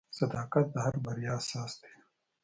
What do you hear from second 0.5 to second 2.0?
د هر بریا اساس دی.